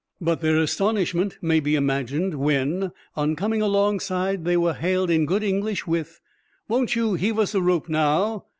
[0.19, 5.43] But their astonishment may be imagined when, on coming alongside, they were hailed in good
[5.43, 6.19] English with,
[6.67, 8.45] "Wont you heave us a rope now?"